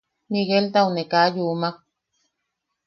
Migueltau 0.31 0.87
ne 0.93 1.03
kaa 1.11 1.27
yumak. 1.35 1.75